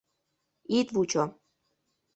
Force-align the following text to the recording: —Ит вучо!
—Ит 0.77 0.87
вучо! 0.95 1.23